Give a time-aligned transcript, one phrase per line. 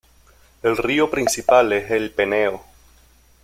[0.63, 2.63] El río principal es el Peneo.